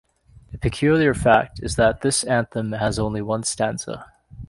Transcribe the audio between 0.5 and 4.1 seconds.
A peculiar fact is that this anthem has only one stanza.